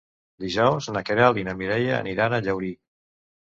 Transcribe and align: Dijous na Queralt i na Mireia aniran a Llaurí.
Dijous 0.45 0.87
na 0.95 1.03
Queralt 1.09 1.39
i 1.41 1.45
na 1.51 1.55
Mireia 1.61 1.93
aniran 2.01 2.37
a 2.37 2.43
Llaurí. 2.49 2.75